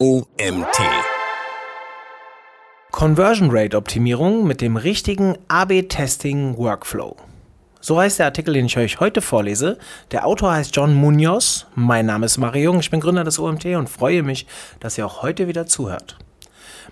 [0.00, 0.78] OMT.
[2.92, 7.16] Conversion Rate Optimierung mit dem richtigen AB-Testing Workflow.
[7.80, 9.76] So heißt der Artikel, den ich euch heute vorlese.
[10.12, 11.66] Der Autor heißt John Munoz.
[11.74, 12.78] Mein Name ist Mario Jung.
[12.78, 14.46] Ich bin Gründer des OMT und freue mich,
[14.78, 16.16] dass ihr auch heute wieder zuhört.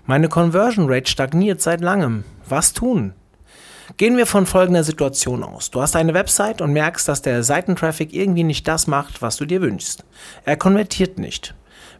[0.05, 2.25] Meine Conversion Rate stagniert seit langem.
[2.49, 3.13] Was tun?
[3.95, 5.71] Gehen wir von folgender Situation aus.
[5.71, 9.45] Du hast eine Website und merkst, dass der Seitentraffic irgendwie nicht das macht, was du
[9.45, 10.03] dir wünschst.
[10.43, 11.55] Er konvertiert nicht.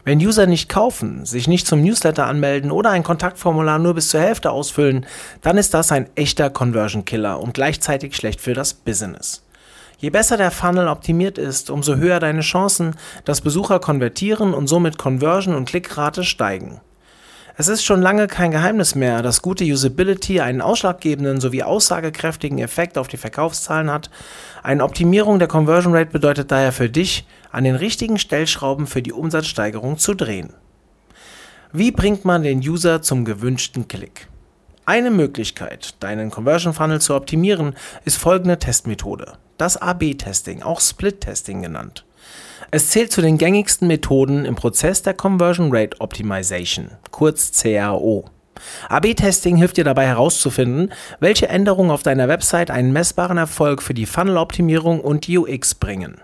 [0.08, 4.21] Wenn User nicht kaufen, sich nicht zum Newsletter anmelden oder ein Kontaktformular nur bis zur
[4.21, 5.06] Hälfte ausfüllen,
[5.42, 9.43] dann ist das ein echter Conversion Killer und gleichzeitig schlecht für das Business.
[9.98, 14.98] Je besser der Funnel optimiert ist, umso höher deine Chancen, dass Besucher konvertieren und somit
[14.98, 16.79] Conversion und Klickrate steigen.
[17.60, 23.00] Es ist schon lange kein Geheimnis mehr, dass gute Usability einen ausschlaggebenden sowie aussagekräftigen Effekt
[23.00, 24.11] auf die Verkaufszahlen hat.
[24.61, 29.12] Eine Optimierung der Conversion Rate bedeutet daher für dich, an den richtigen Stellschrauben für die
[29.12, 30.54] Umsatzsteigerung zu drehen.
[31.74, 34.28] Wie bringt man den User zum gewünschten Klick?
[34.86, 37.74] Eine Möglichkeit, deinen Conversion Funnel zu optimieren,
[38.06, 39.34] ist folgende Testmethode.
[39.58, 42.06] Das AB-Testing, auch Split-Testing genannt.
[42.70, 48.26] Es zählt zu den gängigsten Methoden im Prozess der Conversion Rate Optimization, kurz CRO.
[48.90, 54.06] AB-Testing hilft dir dabei herauszufinden, welche Änderungen auf deiner Website einen messbaren Erfolg für die
[54.06, 56.20] Funnel-Optimierung und UX bringen.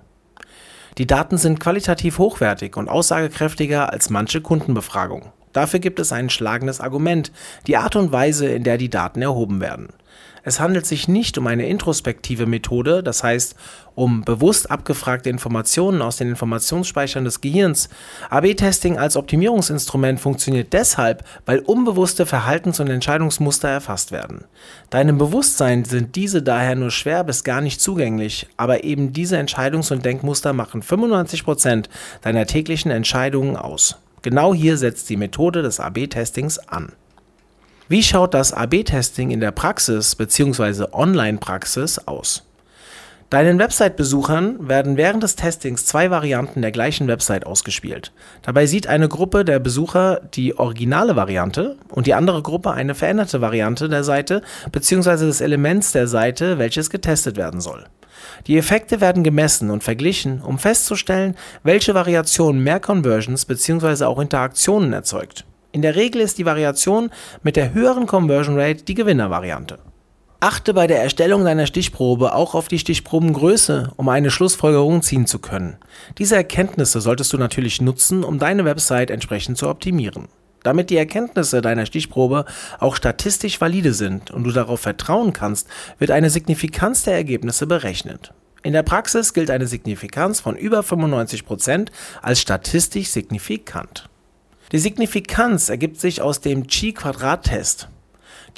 [0.97, 5.31] Die Daten sind qualitativ hochwertig und aussagekräftiger als manche Kundenbefragung.
[5.53, 7.31] Dafür gibt es ein schlagendes Argument,
[7.67, 9.93] die Art und Weise, in der die Daten erhoben werden.
[10.45, 13.55] Es handelt sich nicht um eine introspektive Methode, das heißt
[13.95, 17.89] um bewusst abgefragte Informationen aus den Informationsspeichern des Gehirns.
[18.29, 24.45] AB-Testing als Optimierungsinstrument funktioniert deshalb, weil unbewusste Verhaltens- und Entscheidungsmuster erfasst werden.
[24.89, 29.93] Deinem Bewusstsein sind diese daher nur schwer bis gar nicht zugänglich, aber eben diese Entscheidungs-
[29.93, 31.85] und Denkmuster machen 95%
[32.21, 33.97] deiner täglichen Entscheidungen aus.
[34.23, 36.93] Genau hier setzt die Methode des AB-Testings an.
[37.93, 40.85] Wie schaut das AB-Testing in der Praxis bzw.
[40.93, 42.41] Online-Praxis aus?
[43.29, 48.11] Deinen Website-Besuchern werden während des Testings zwei Varianten der gleichen Website ausgespielt.
[48.41, 53.41] Dabei sieht eine Gruppe der Besucher die originale Variante und die andere Gruppe eine veränderte
[53.41, 54.41] Variante der Seite
[54.71, 55.27] bzw.
[55.27, 57.83] des Elements der Seite, welches getestet werden soll.
[58.47, 64.05] Die Effekte werden gemessen und verglichen, um festzustellen, welche Variation mehr Conversions bzw.
[64.05, 65.45] auch Interaktionen erzeugt.
[65.73, 67.09] In der Regel ist die Variation
[67.41, 69.79] mit der höheren Conversion Rate die Gewinnervariante.
[70.39, 75.39] Achte bei der Erstellung deiner Stichprobe auch auf die Stichprobengröße, um eine Schlussfolgerung ziehen zu
[75.39, 75.77] können.
[76.19, 80.27] Diese Erkenntnisse solltest du natürlich nutzen, um deine Website entsprechend zu optimieren.
[80.61, 82.45] Damit die Erkenntnisse deiner Stichprobe
[82.79, 85.67] auch statistisch valide sind und du darauf vertrauen kannst,
[85.97, 88.31] wird eine Signifikanz der Ergebnisse berechnet.
[88.61, 91.87] In der Praxis gilt eine Signifikanz von über 95%
[92.21, 94.07] als statistisch signifikant.
[94.73, 97.89] Die Signifikanz ergibt sich aus dem Chi-Quadrat-Test.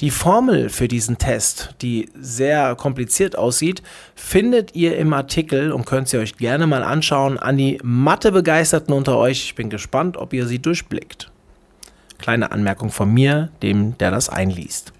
[0.00, 3.82] Die Formel für diesen Test, die sehr kompliziert aussieht,
[4.14, 7.38] findet ihr im Artikel und könnt sie euch gerne mal anschauen.
[7.38, 11.30] An die Mathe-Begeisterten unter euch, ich bin gespannt, ob ihr sie durchblickt.
[12.16, 14.94] Kleine Anmerkung von mir, dem, der das einliest.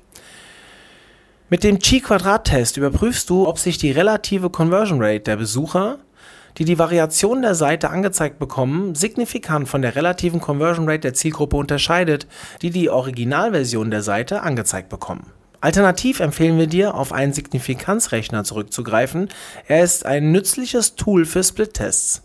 [1.49, 5.99] Mit dem Chi-Quadrat-Test überprüfst du, ob sich die relative Conversion Rate der Besucher
[6.59, 11.57] die die Variation der Seite angezeigt bekommen, signifikant von der relativen Conversion Rate der Zielgruppe
[11.57, 12.27] unterscheidet,
[12.63, 15.33] die die Originalversion der Seite angezeigt bekommen.
[15.61, 19.29] Alternativ empfehlen wir dir, auf einen Signifikanzrechner zurückzugreifen.
[19.67, 22.23] Er ist ein nützliches Tool für Split-Tests.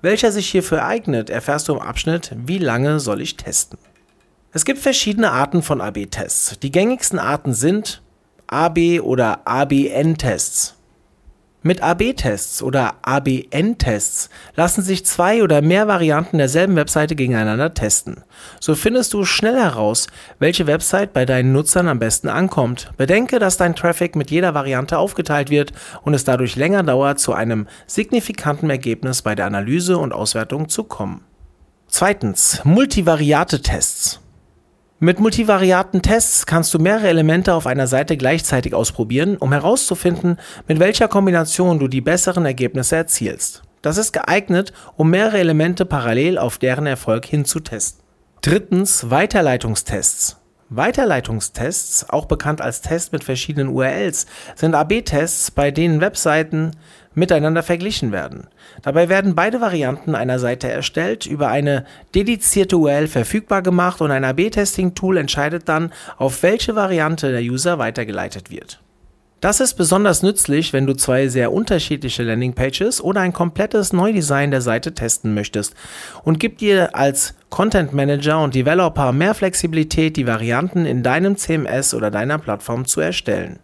[0.00, 3.78] Welcher sich hierfür eignet, erfährst du im Abschnitt Wie lange soll ich testen?
[4.52, 6.58] Es gibt verschiedene Arten von AB-Tests.
[6.58, 8.02] Die gängigsten Arten sind
[8.48, 10.74] AB- oder ABN-Tests.
[11.64, 18.24] Mit AB-Tests oder ABN-Tests lassen sich zwei oder mehr Varianten derselben Webseite gegeneinander testen.
[18.58, 20.08] So findest du schnell heraus,
[20.40, 22.90] welche Website bei deinen Nutzern am besten ankommt.
[22.96, 27.32] Bedenke, dass dein Traffic mit jeder Variante aufgeteilt wird und es dadurch länger dauert, zu
[27.32, 31.22] einem signifikanten Ergebnis bei der Analyse und Auswertung zu kommen.
[31.86, 34.21] Zweitens, Multivariate-Tests.
[35.04, 40.38] Mit multivariaten Tests kannst du mehrere Elemente auf einer Seite gleichzeitig ausprobieren, um herauszufinden,
[40.68, 43.62] mit welcher Kombination du die besseren Ergebnisse erzielst.
[43.82, 48.00] Das ist geeignet, um mehrere Elemente parallel auf deren Erfolg hinzutesten.
[48.42, 50.36] Drittens Weiterleitungstests.
[50.76, 56.72] Weiterleitungstests, auch bekannt als Test mit verschiedenen URLs, sind AB-Tests, bei denen Webseiten
[57.14, 58.48] miteinander verglichen werden.
[58.82, 61.84] Dabei werden beide Varianten einer Seite erstellt, über eine
[62.14, 68.50] dedizierte URL verfügbar gemacht und ein AB-Testing-Tool entscheidet dann, auf welche Variante der User weitergeleitet
[68.50, 68.80] wird.
[69.42, 74.60] Das ist besonders nützlich, wenn du zwei sehr unterschiedliche Landingpages oder ein komplettes Neudesign der
[74.60, 75.74] Seite testen möchtest
[76.22, 81.92] und gibt dir als Content Manager und Developer mehr Flexibilität, die Varianten in deinem CMS
[81.92, 83.58] oder deiner Plattform zu erstellen.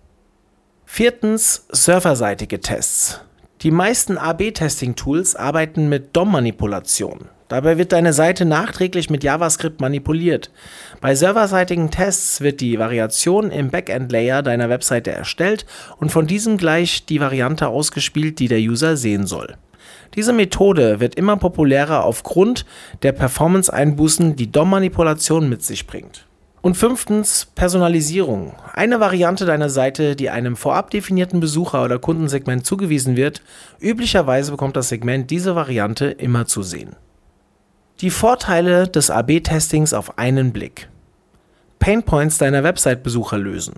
[0.84, 3.20] Viertens, serverseitige Tests.
[3.60, 7.28] Die meisten AB-Testing-Tools arbeiten mit DOM-Manipulation.
[7.48, 10.50] Dabei wird deine Seite nachträglich mit JavaScript manipuliert.
[11.00, 15.64] Bei serverseitigen Tests wird die Variation im Backend-Layer deiner Webseite erstellt
[15.98, 19.56] und von diesem gleich die Variante ausgespielt, die der User sehen soll.
[20.14, 22.66] Diese Methode wird immer populärer aufgrund
[23.02, 26.26] der Performance-Einbußen, die DOM-Manipulation mit sich bringt.
[26.60, 28.54] Und fünftens, Personalisierung.
[28.74, 33.42] Eine Variante deiner Seite, die einem vorab definierten Besucher- oder Kundensegment zugewiesen wird.
[33.80, 36.96] Üblicherweise bekommt das Segment diese Variante immer zu sehen.
[38.00, 40.88] Die Vorteile des AB-Testings auf einen Blick.
[41.80, 43.74] Painpoints deiner Website-Besucher lösen.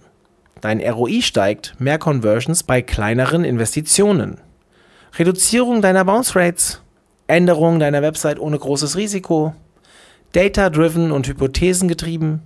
[0.61, 4.39] Dein ROI steigt, mehr Conversions bei kleineren Investitionen.
[5.19, 6.83] Reduzierung deiner Bounce Rates.
[7.29, 9.55] Änderung deiner Website ohne großes Risiko.
[10.33, 12.43] Data-driven und hypothesengetrieben.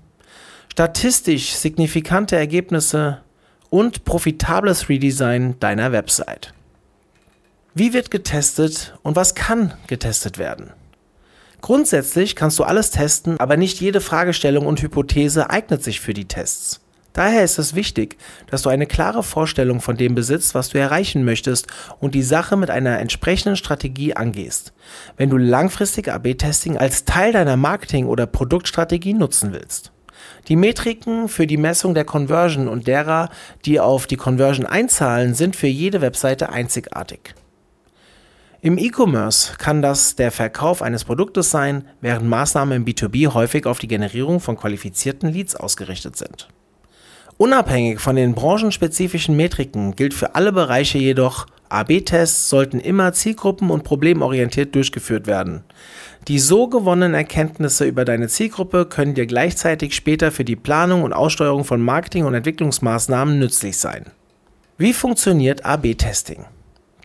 [0.70, 3.22] Statistisch signifikante Ergebnisse
[3.70, 6.54] und profitables Redesign deiner Website.
[7.74, 10.70] Wie wird getestet und was kann getestet werden?
[11.64, 16.26] Grundsätzlich kannst du alles testen, aber nicht jede Fragestellung und Hypothese eignet sich für die
[16.26, 16.82] Tests.
[17.14, 18.18] Daher ist es wichtig,
[18.50, 21.68] dass du eine klare Vorstellung von dem besitzt, was du erreichen möchtest
[22.00, 24.74] und die Sache mit einer entsprechenden Strategie angehst,
[25.16, 29.90] wenn du langfristig AB-Testing als Teil deiner Marketing- oder Produktstrategie nutzen willst.
[30.48, 33.30] Die Metriken für die Messung der Conversion und derer,
[33.64, 37.34] die auf die Conversion einzahlen, sind für jede Webseite einzigartig.
[38.64, 43.78] Im E-Commerce kann das der Verkauf eines Produktes sein, während Maßnahmen im B2B häufig auf
[43.78, 46.48] die Generierung von qualifizierten Leads ausgerichtet sind.
[47.36, 53.84] Unabhängig von den branchenspezifischen Metriken gilt für alle Bereiche jedoch, AB-Tests sollten immer zielgruppen- und
[53.84, 55.64] problemorientiert durchgeführt werden.
[56.26, 61.12] Die so gewonnenen Erkenntnisse über deine Zielgruppe können dir gleichzeitig später für die Planung und
[61.12, 64.06] Aussteuerung von Marketing- und Entwicklungsmaßnahmen nützlich sein.
[64.78, 66.46] Wie funktioniert AB-Testing?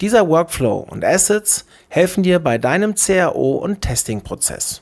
[0.02, 4.82] Dieser Workflow und Assets helfen dir bei deinem CRO und Testing-Prozess.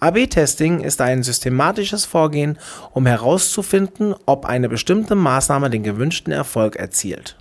[0.00, 2.58] AB-Testing ist ein systematisches Vorgehen,
[2.92, 7.36] um herauszufinden, ob eine bestimmte Maßnahme den gewünschten Erfolg erzielt.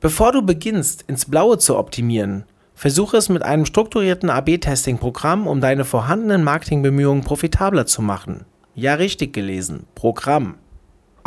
[0.00, 2.44] Bevor du beginnst, ins Blaue zu optimieren,
[2.74, 8.44] versuche es mit einem strukturierten AB-Testing-Programm, um deine vorhandenen Marketingbemühungen profitabler zu machen.
[8.74, 10.56] Ja, richtig gelesen, Programm.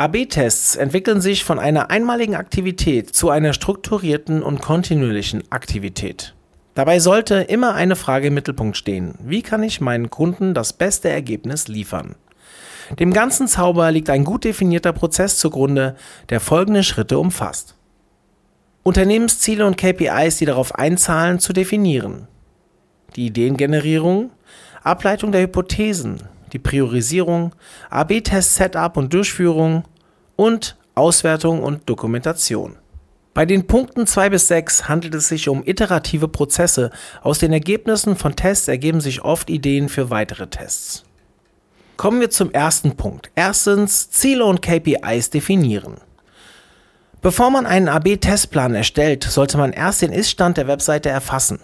[0.02, 6.34] AB-Tests entwickeln sich von einer einmaligen Aktivität zu einer strukturierten und kontinuierlichen Aktivität.
[6.74, 9.14] Dabei sollte immer eine Frage im Mittelpunkt stehen.
[9.22, 12.16] Wie kann ich meinen Kunden das beste Ergebnis liefern?
[12.98, 15.94] Dem ganzen Zauber liegt ein gut definierter Prozess zugrunde,
[16.30, 17.76] der folgende Schritte umfasst.
[18.82, 22.26] Unternehmensziele und KPIs, die darauf einzahlen, zu definieren.
[23.14, 24.32] Die Ideengenerierung,
[24.82, 27.54] Ableitung der Hypothesen, die Priorisierung,
[27.90, 29.84] AB-Test-Setup und Durchführung
[30.42, 32.76] und Auswertung und Dokumentation.
[33.32, 36.90] Bei den Punkten 2 bis 6 handelt es sich um iterative Prozesse.
[37.22, 41.04] Aus den Ergebnissen von Tests ergeben sich oft Ideen für weitere Tests.
[41.96, 43.30] Kommen wir zum ersten Punkt.
[43.36, 45.98] Erstens Ziele und KPIs definieren.
[47.20, 51.60] Bevor man einen AB-Testplan erstellt, sollte man erst den Ist-Stand der Webseite erfassen.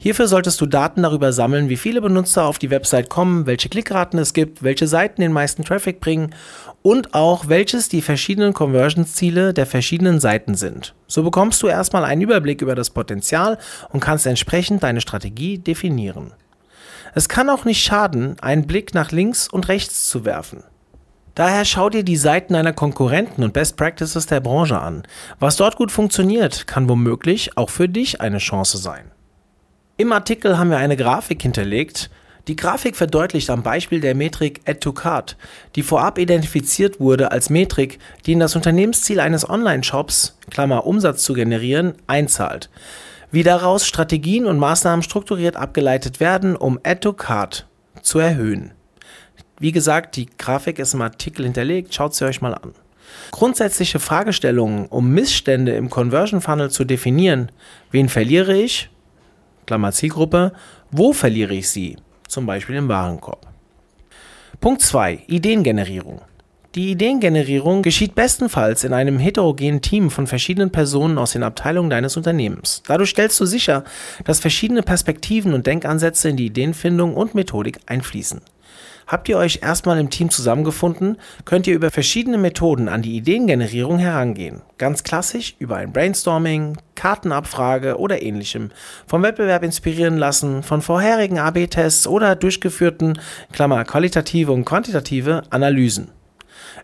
[0.00, 4.20] Hierfür solltest du Daten darüber sammeln, wie viele Benutzer auf die Website kommen, welche Klickraten
[4.20, 6.36] es gibt, welche Seiten den meisten Traffic bringen
[6.82, 10.94] und auch welches die verschiedenen Conversion-Ziele der verschiedenen Seiten sind.
[11.08, 13.58] So bekommst du erstmal einen Überblick über das Potenzial
[13.88, 16.32] und kannst entsprechend deine Strategie definieren.
[17.16, 20.62] Es kann auch nicht schaden, einen Blick nach links und rechts zu werfen.
[21.34, 25.02] Daher schau dir die Seiten deiner Konkurrenten und Best Practices der Branche an.
[25.40, 29.07] Was dort gut funktioniert, kann womöglich auch für dich eine Chance sein.
[30.00, 32.08] Im Artikel haben wir eine Grafik hinterlegt.
[32.46, 35.36] Die Grafik verdeutlicht am Beispiel der Metrik Add to Cart,
[35.74, 41.32] die vorab identifiziert wurde als Metrik, die in das Unternehmensziel eines Online-Shops, Klammer Umsatz zu
[41.32, 42.70] generieren, einzahlt.
[43.32, 47.66] Wie daraus Strategien und Maßnahmen strukturiert abgeleitet werden, um Add to Cart
[48.00, 48.70] zu erhöhen.
[49.58, 52.72] Wie gesagt, die Grafik ist im Artikel hinterlegt, schaut sie euch mal an.
[53.32, 57.50] Grundsätzliche Fragestellungen, um Missstände im Conversion Funnel zu definieren.
[57.90, 58.90] Wen verliere ich?
[59.68, 60.52] Klammer Zielgruppe,
[60.90, 61.96] wo verliere ich sie?
[62.26, 63.46] Zum Beispiel im Warenkorb.
[64.60, 65.24] Punkt 2.
[65.26, 66.22] Ideengenerierung.
[66.74, 72.16] Die Ideengenerierung geschieht bestenfalls in einem heterogenen Team von verschiedenen Personen aus den Abteilungen deines
[72.16, 72.82] Unternehmens.
[72.86, 73.84] Dadurch stellst du sicher,
[74.24, 78.40] dass verschiedene Perspektiven und Denkansätze in die Ideenfindung und Methodik einfließen.
[79.06, 83.98] Habt ihr euch erstmal im Team zusammengefunden, könnt ihr über verschiedene Methoden an die Ideengenerierung
[83.98, 84.62] herangehen.
[84.76, 88.70] Ganz klassisch über ein Brainstorming, Kartenabfrage oder ähnlichem.
[89.06, 93.18] Vom Wettbewerb inspirieren lassen, von vorherigen AB-Tests oder durchgeführten,
[93.52, 96.08] Klammer, qualitative und quantitative Analysen.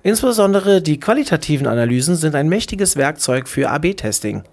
[0.03, 4.45] Insbesondere die qualitativen Analysen sind ein mächtiges Werkzeug für AB-Testing.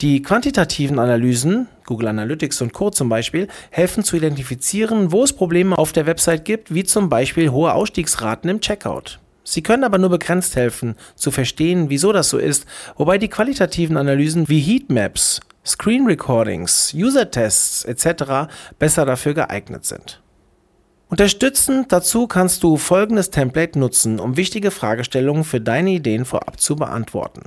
[0.00, 2.90] Die quantitativen Analysen, Google Analytics und Co.
[2.90, 7.50] zum Beispiel, helfen zu identifizieren, wo es Probleme auf der Website gibt, wie zum Beispiel
[7.50, 9.20] hohe Ausstiegsraten im Checkout.
[9.44, 13.98] Sie können aber nur begrenzt helfen, zu verstehen, wieso das so ist, wobei die qualitativen
[13.98, 18.50] Analysen wie Heatmaps, Screen Recordings, User-Tests etc.
[18.78, 20.22] besser dafür geeignet sind.
[21.08, 26.76] Unterstützend dazu kannst du folgendes Template nutzen, um wichtige Fragestellungen für deine Ideen vorab zu
[26.76, 27.42] beantworten.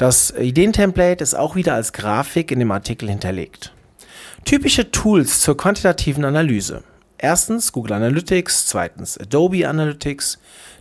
[0.00, 3.74] Das Ideentemplate ist auch wieder als Grafik in dem Artikel hinterlegt.
[4.46, 6.84] Typische Tools zur quantitativen Analyse.
[7.18, 10.38] Erstens Google Analytics, zweitens Adobe Analytics,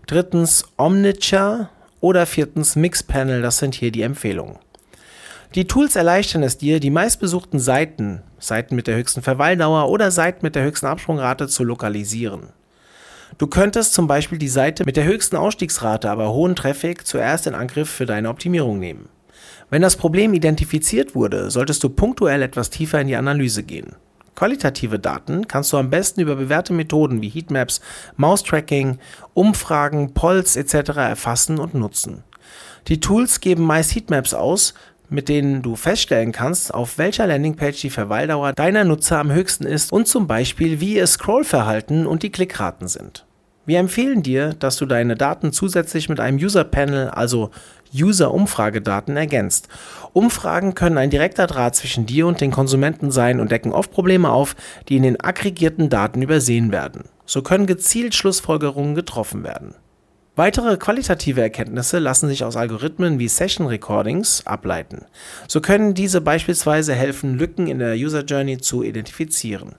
[0.08, 1.68] drittens Omniture
[2.00, 4.56] oder viertens Mixpanel, das sind hier die Empfehlungen.
[5.54, 10.46] Die Tools erleichtern es dir, die meistbesuchten Seiten, Seiten mit der höchsten Verweildauer oder Seiten
[10.46, 12.54] mit der höchsten Absprungrate zu lokalisieren.
[13.40, 17.56] Du könntest zum Beispiel die Seite mit der höchsten Ausstiegsrate, aber hohen Traffic zuerst in
[17.56, 19.08] Angriff für deine Optimierung nehmen.
[19.70, 23.96] Wenn das Problem identifiziert wurde, solltest du punktuell etwas tiefer in die Analyse gehen.
[24.36, 27.80] Qualitative Daten kannst du am besten über bewährte Methoden wie Heatmaps,
[28.18, 29.00] Mouse-Tracking,
[29.34, 30.98] Umfragen, Polls etc.
[30.98, 32.26] erfassen und nutzen.
[32.90, 34.74] Die Tools geben meist Heatmaps aus,
[35.08, 39.94] mit denen du feststellen kannst, auf welcher Landingpage die Verweildauer deiner Nutzer am höchsten ist
[39.94, 43.26] und zum Beispiel, wie ihr Scrollverhalten und die Klickraten sind.
[43.70, 47.52] Wir empfehlen dir, dass du deine Daten zusätzlich mit einem User Panel, also
[47.94, 49.68] User-Umfragedaten, ergänzt.
[50.12, 54.32] Umfragen können ein direkter Draht zwischen dir und den Konsumenten sein und decken oft Probleme
[54.32, 54.56] auf,
[54.88, 57.04] die in den aggregierten Daten übersehen werden.
[57.28, 59.76] So können gezielt Schlussfolgerungen getroffen werden.
[60.36, 65.06] Weitere qualitative Erkenntnisse lassen sich aus Algorithmen wie Session Recordings ableiten.
[65.48, 69.76] So können diese beispielsweise helfen, Lücken in der User Journey zu identifizieren.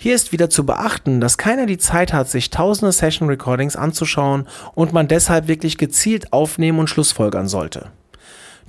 [0.00, 4.46] Hier ist wieder zu beachten, dass keiner die Zeit hat, sich tausende Session Recordings anzuschauen
[4.76, 7.90] und man deshalb wirklich gezielt aufnehmen und schlussfolgern sollte.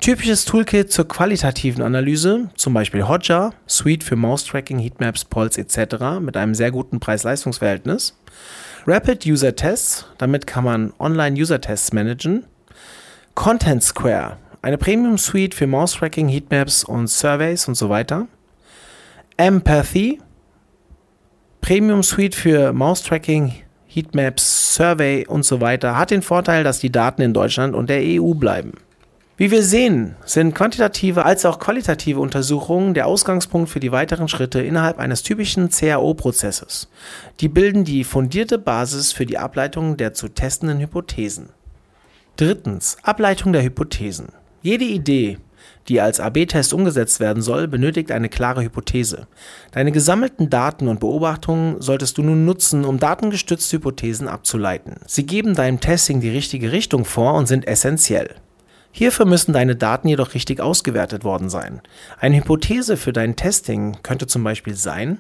[0.02, 6.20] Typisches Toolkit zur qualitativen Analyse, zum Beispiel Hotjar, Suite für Mouse Tracking, Heatmaps, Polls etc.
[6.20, 8.18] mit einem sehr guten Preis-Leistungs-Verhältnis.
[8.88, 12.46] Rapid User Tests, damit kann man Online-User Tests managen.
[13.36, 18.28] Content Square, eine Premium Suite für Mouse Tracking, Heatmaps und Surveys und so weiter.
[19.38, 20.20] Empathy,
[21.62, 23.54] Premium Suite für Mouse Tracking,
[23.88, 28.02] Heatmaps, Survey und so weiter, hat den Vorteil, dass die Daten in Deutschland und der
[28.02, 28.74] EU bleiben.
[29.40, 34.62] Wie wir sehen, sind quantitative als auch qualitative Untersuchungen der Ausgangspunkt für die weiteren Schritte
[34.62, 36.90] innerhalb eines typischen CAO-Prozesses.
[37.40, 41.50] Die bilden die fundierte Basis für die Ableitung der zu testenden Hypothesen.
[42.36, 42.98] Drittens.
[43.02, 44.28] Ableitung der Hypothesen.
[44.62, 45.38] Jede Idee,
[45.90, 49.28] die als AB-Test umgesetzt werden soll, benötigt eine klare Hypothese.
[49.72, 54.98] Deine gesammelten Daten und Beobachtungen solltest du nun nutzen, um datengestützte Hypothesen abzuleiten.
[55.08, 58.36] Sie geben deinem Testing die richtige Richtung vor und sind essentiell.
[58.92, 61.82] Hierfür müssen deine Daten jedoch richtig ausgewertet worden sein.
[62.20, 65.20] Eine Hypothese für dein Testing könnte zum Beispiel sein,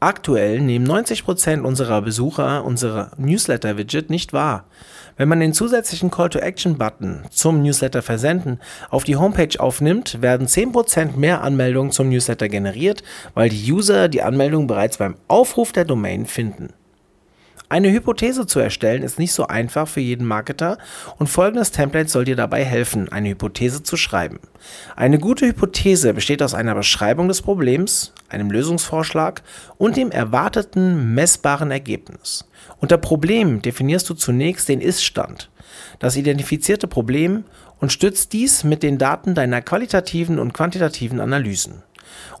[0.00, 4.64] Aktuell nehmen 90% unserer Besucher unsere Newsletter-Widget nicht wahr.
[5.16, 11.42] Wenn man den zusätzlichen Call-to-Action-Button zum Newsletter versenden auf die Homepage aufnimmt, werden 10% mehr
[11.42, 13.02] Anmeldungen zum Newsletter generiert,
[13.34, 16.72] weil die User die Anmeldung bereits beim Aufruf der Domain finden.
[17.70, 20.78] Eine Hypothese zu erstellen ist nicht so einfach für jeden Marketer
[21.18, 24.40] und folgendes Template soll dir dabei helfen, eine Hypothese zu schreiben.
[24.96, 29.42] Eine gute Hypothese besteht aus einer Beschreibung des Problems, einem Lösungsvorschlag
[29.76, 32.48] und dem erwarteten messbaren Ergebnis.
[32.78, 35.50] Unter Problem definierst du zunächst den Ist-Stand,
[35.98, 37.44] das identifizierte Problem
[37.80, 41.82] und stützt dies mit den Daten deiner qualitativen und quantitativen Analysen.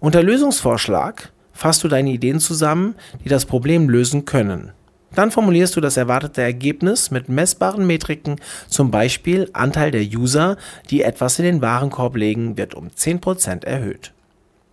[0.00, 2.94] Unter Lösungsvorschlag fasst du deine Ideen zusammen,
[3.24, 4.72] die das Problem lösen können.
[5.14, 8.36] Dann formulierst du das erwartete Ergebnis mit messbaren Metriken,
[8.68, 10.56] zum Beispiel Anteil der User,
[10.90, 14.12] die etwas in den Warenkorb legen, wird um 10% erhöht.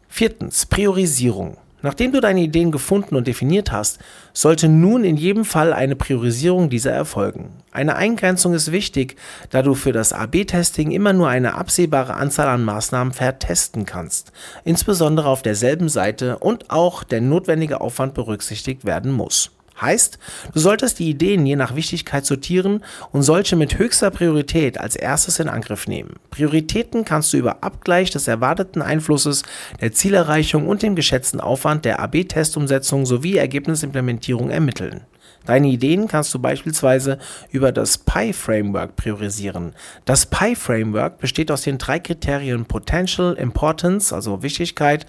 [0.10, 1.58] Viertens, Priorisierung.
[1.86, 4.00] Nachdem du deine Ideen gefunden und definiert hast,
[4.34, 7.52] sollte nun in jedem Fall eine Priorisierung dieser erfolgen.
[7.72, 9.18] Eine Eingrenzung ist wichtig,
[9.52, 14.32] da du für das AB-Testing immer nur eine absehbare Anzahl an Maßnahmen vertesten kannst,
[14.64, 19.52] insbesondere auf derselben Seite und auch der notwendige Aufwand berücksichtigt werden muss.
[19.80, 20.20] Heißt,
[20.54, 25.40] du solltest die Ideen je nach Wichtigkeit sortieren und solche mit höchster Priorität als erstes
[25.40, 26.14] in Angriff nehmen.
[26.30, 29.44] Prioritäten kannst du über Abgleich des erwarteten Einflusses,
[29.82, 35.02] der Zielerreichung und dem geschätzten Aufwand der AB-Testumsetzung sowie Ergebnisimplementierung ermitteln.
[35.46, 37.20] Deine Ideen kannst du beispielsweise
[37.52, 39.74] über das PI-Framework priorisieren.
[40.06, 45.06] Das PI-Framework besteht aus den drei Kriterien Potential, Importance, also Wichtigkeit,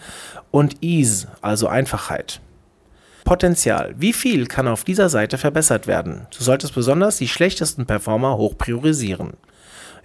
[0.51, 2.41] und Ease, also Einfachheit.
[3.27, 3.93] Potenzial.
[3.99, 6.29] Wie viel kann auf dieser Seite verbessert werden?
[6.37, 9.33] Du solltest besonders die schlechtesten Performer hoch priorisieren.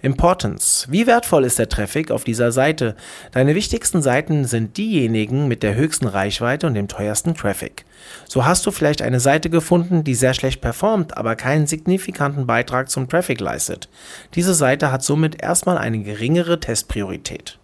[0.00, 0.88] Importance.
[0.90, 2.96] Wie wertvoll ist der Traffic auf dieser Seite?
[3.30, 7.84] Deine wichtigsten Seiten sind diejenigen mit der höchsten Reichweite und dem teuersten Traffic.
[8.26, 12.90] So hast du vielleicht eine Seite gefunden, die sehr schlecht performt, aber keinen signifikanten Beitrag
[12.90, 13.88] zum Traffic leistet.
[14.34, 17.60] Diese Seite hat somit erstmal eine geringere Testpriorität.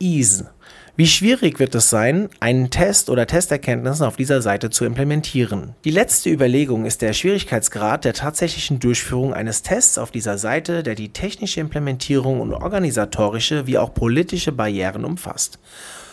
[0.00, 0.50] Ease.
[0.94, 5.74] Wie schwierig wird es sein, einen Test oder Testerkenntnissen auf dieser Seite zu implementieren?
[5.86, 10.94] Die letzte Überlegung ist der Schwierigkeitsgrad der tatsächlichen Durchführung eines Tests auf dieser Seite, der
[10.94, 15.58] die technische Implementierung und organisatorische wie auch politische Barrieren umfasst.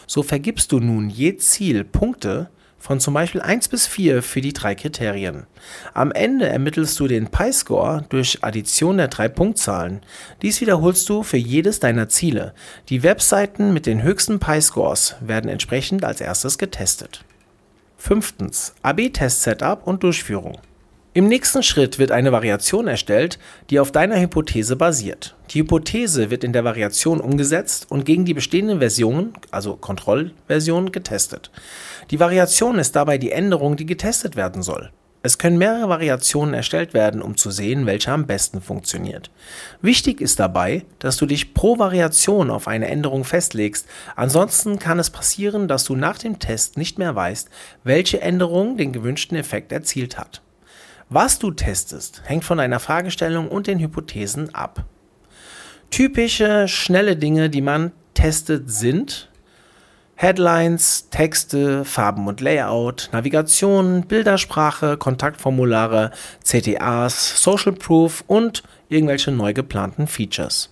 [0.08, 4.54] So vergibst du nun je Ziel Punkte, von zum Beispiel 1 bis 4 für die
[4.54, 5.46] drei Kriterien.
[5.94, 10.02] Am Ende ermittelst du den Pi-Score durch Addition der drei Punktzahlen.
[10.42, 12.54] Dies wiederholst du für jedes deiner Ziele.
[12.88, 17.26] Die Webseiten mit den höchsten Pi-Scores werden entsprechend als erstes getestet.
[17.98, 18.74] Fünftens.
[18.82, 20.58] AB-Test-Setup und Durchführung.
[21.12, 23.40] Im nächsten Schritt wird eine Variation erstellt,
[23.72, 25.36] die auf deiner Hypothese basiert.
[25.50, 31.50] Die Hypothese wird in der Variation umgesetzt und gegen die bestehenden Versionen, also Kontrollversionen, getestet.
[32.12, 34.92] Die Variation ist dabei die Änderung, die getestet werden soll.
[35.24, 39.32] Es können mehrere Variationen erstellt werden, um zu sehen, welche am besten funktioniert.
[39.82, 45.10] Wichtig ist dabei, dass du dich pro Variation auf eine Änderung festlegst, ansonsten kann es
[45.10, 47.50] passieren, dass du nach dem Test nicht mehr weißt,
[47.84, 50.44] welche Änderung den gewünschten Effekt erzielt hat.
[51.12, 54.86] Was du testest, hängt von deiner Fragestellung und den Hypothesen ab.
[55.90, 59.28] Typische schnelle Dinge, die man testet, sind
[60.14, 66.12] Headlines, Texte, Farben und Layout, Navigation, Bildersprache, Kontaktformulare,
[66.44, 70.70] CTAs, Social Proof und irgendwelche neu geplanten Features.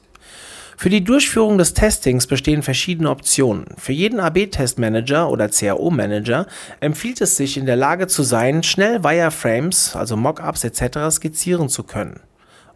[0.79, 3.65] Für die Durchführung des Testings bestehen verschiedene Optionen.
[3.77, 6.45] Für jeden AB-Testmanager oder CAO-Manager
[6.81, 11.09] empfiehlt es sich, in der Lage zu sein, schnell Wireframes, also Mockups etc.
[11.09, 12.19] skizzieren zu können.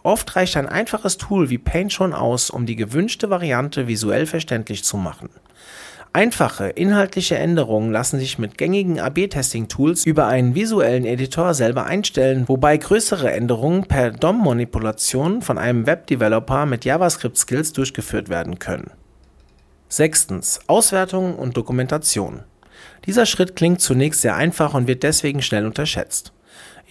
[0.02, 4.84] Oft reicht ein einfaches Tool wie Paint schon aus, um die gewünschte Variante visuell verständlich
[4.84, 5.30] zu machen.
[6.14, 12.76] Einfache inhaltliche Änderungen lassen sich mit gängigen AB-Testing-Tools über einen visuellen Editor selber einstellen, wobei
[12.76, 18.92] größere Änderungen per DOM-Manipulation von einem Web-Developer mit JavaScript-Skills durchgeführt werden können.
[19.88, 20.60] Sechstens.
[20.68, 22.44] Auswertung und Dokumentation.
[23.06, 26.34] Dieser Schritt klingt zunächst sehr einfach und wird deswegen schnell unterschätzt.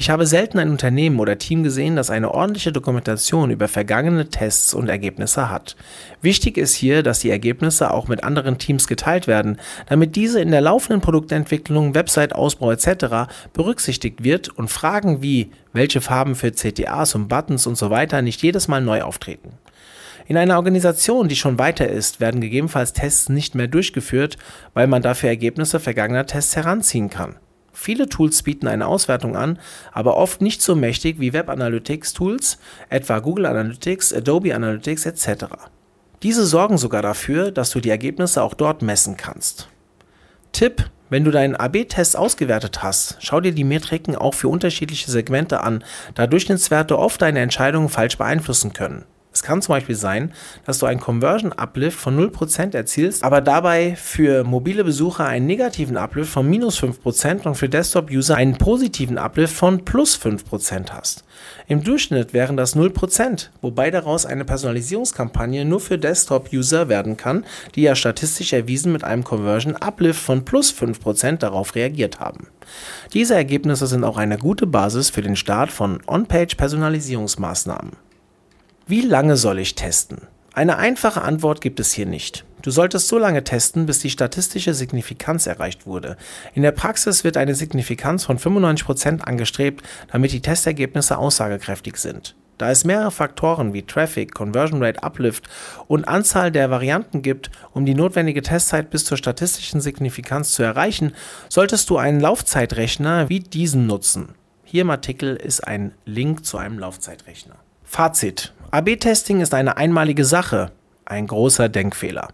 [0.00, 4.72] Ich habe selten ein Unternehmen oder Team gesehen, das eine ordentliche Dokumentation über vergangene Tests
[4.72, 5.76] und Ergebnisse hat.
[6.22, 9.58] Wichtig ist hier, dass die Ergebnisse auch mit anderen Teams geteilt werden,
[9.90, 13.30] damit diese in der laufenden Produktentwicklung, Website-Ausbau etc.
[13.52, 18.40] berücksichtigt wird und Fragen wie welche Farben für CTAs und Buttons und so weiter nicht
[18.40, 19.58] jedes Mal neu auftreten.
[20.26, 24.38] In einer Organisation, die schon weiter ist, werden gegebenenfalls Tests nicht mehr durchgeführt,
[24.72, 27.36] weil man dafür Ergebnisse vergangener Tests heranziehen kann.
[27.80, 29.58] Viele Tools bieten eine Auswertung an,
[29.90, 32.58] aber oft nicht so mächtig wie Web Analytics Tools,
[32.90, 35.46] etwa Google Analytics, Adobe Analytics etc.
[36.22, 39.70] Diese sorgen sogar dafür, dass du die Ergebnisse auch dort messen kannst.
[40.52, 45.62] Tipp: Wenn du deinen AB-Test ausgewertet hast, schau dir die Metriken auch für unterschiedliche Segmente
[45.62, 45.82] an,
[46.14, 49.06] da Durchschnittswerte oft deine Entscheidungen falsch beeinflussen können.
[49.40, 50.34] Es kann zum Beispiel sein,
[50.66, 55.96] dass du einen Conversion Uplift von 0% erzielst, aber dabei für mobile Besucher einen negativen
[55.96, 61.24] Uplift von minus 5% und für Desktop-User einen positiven Uplift von plus 5% hast.
[61.68, 67.80] Im Durchschnitt wären das 0%, wobei daraus eine Personalisierungskampagne nur für Desktop-User werden kann, die
[67.80, 72.48] ja statistisch erwiesen mit einem Conversion Uplift von plus 5% darauf reagiert haben.
[73.14, 78.09] Diese Ergebnisse sind auch eine gute Basis für den Start von On-Page-Personalisierungsmaßnahmen.
[78.90, 80.22] Wie lange soll ich testen?
[80.52, 82.44] Eine einfache Antwort gibt es hier nicht.
[82.60, 86.16] Du solltest so lange testen, bis die statistische Signifikanz erreicht wurde.
[86.54, 92.34] In der Praxis wird eine Signifikanz von 95% angestrebt, damit die Testergebnisse aussagekräftig sind.
[92.58, 95.48] Da es mehrere Faktoren wie Traffic, Conversion Rate Uplift
[95.86, 101.12] und Anzahl der Varianten gibt, um die notwendige Testzeit bis zur statistischen Signifikanz zu erreichen,
[101.48, 104.34] solltest du einen Laufzeitrechner wie diesen nutzen.
[104.64, 107.54] Hier im Artikel ist ein Link zu einem Laufzeitrechner.
[107.92, 108.52] Fazit.
[108.70, 110.70] AB-Testing ist eine einmalige Sache.
[111.06, 112.28] Ein großer Denkfehler.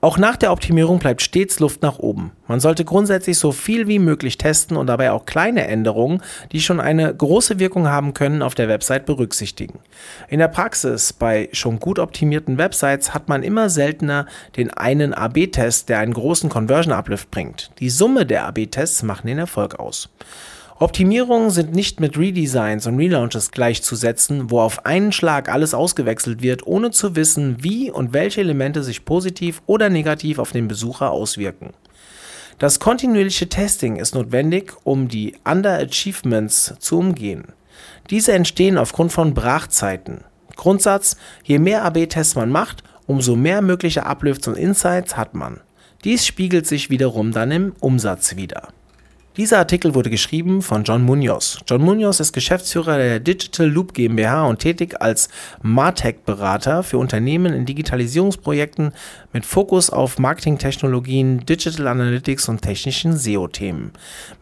[0.00, 2.30] Auch nach der Optimierung bleibt stets Luft nach oben.
[2.46, 6.78] Man sollte grundsätzlich so viel wie möglich testen und dabei auch kleine Änderungen, die schon
[6.78, 9.80] eine große Wirkung haben können, auf der Website berücksichtigen.
[10.28, 15.88] In der Praxis bei schon gut optimierten Websites hat man immer seltener den einen AB-Test,
[15.88, 17.72] der einen großen Conversion Uplift bringt.
[17.80, 20.10] Die Summe der AB-Tests macht den Erfolg aus.
[20.82, 26.66] Optimierungen sind nicht mit Redesigns und Relaunches gleichzusetzen, wo auf einen Schlag alles ausgewechselt wird,
[26.66, 31.70] ohne zu wissen, wie und welche Elemente sich positiv oder negativ auf den Besucher auswirken.
[32.58, 37.44] Das kontinuierliche Testing ist notwendig, um die Underachievements zu umgehen.
[38.10, 40.24] Diese entstehen aufgrund von Brachzeiten.
[40.56, 45.60] Grundsatz, je mehr AB-Tests man macht, umso mehr mögliche Uplifts und Insights hat man.
[46.02, 48.70] Dies spiegelt sich wiederum dann im Umsatz wider.
[49.38, 51.58] Dieser Artikel wurde geschrieben von John Munoz.
[51.66, 55.30] John Munoz ist Geschäftsführer der Digital Loop GmbH und tätig als
[55.62, 58.92] Martech-Berater für Unternehmen in Digitalisierungsprojekten
[59.32, 63.92] mit Fokus auf Marketingtechnologien, Digital Analytics und technischen SEO-Themen.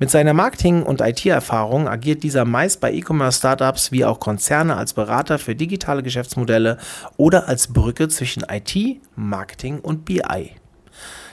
[0.00, 5.38] Mit seiner Marketing- und IT-Erfahrung agiert dieser meist bei E-Commerce-Startups wie auch Konzerne als Berater
[5.38, 6.78] für digitale Geschäftsmodelle
[7.16, 8.74] oder als Brücke zwischen IT,
[9.14, 10.59] Marketing und BI.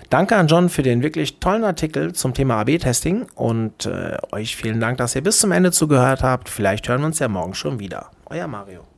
[0.10, 4.80] Danke an John für den wirklich tollen Artikel zum Thema AB-Testing und äh, euch vielen
[4.80, 6.48] Dank, dass ihr bis zum Ende zugehört habt.
[6.48, 8.12] Vielleicht hören wir uns ja morgen schon wieder.
[8.30, 8.97] Euer Mario.